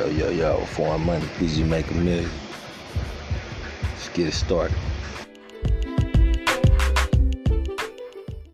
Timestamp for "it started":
4.28-4.78